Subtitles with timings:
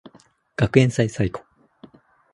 [0.57, 1.43] 学園祭最後